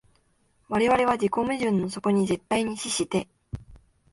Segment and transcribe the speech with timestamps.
[0.67, 3.27] 我々は自己矛盾の底に絶対に死して、